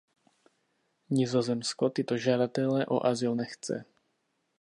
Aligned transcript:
Nizozemsko 1.17 1.85
tyto 1.89 2.17
žadatele 2.17 2.81
o 2.95 2.97
azyl 3.11 3.35
nechce. 3.35 3.85